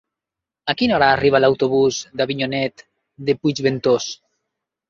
[0.71, 2.85] A quina hora arriba l'autobús d'Avinyonet
[3.29, 4.13] de Puigventós?